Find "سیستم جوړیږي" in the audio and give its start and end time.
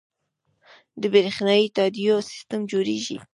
2.31-3.17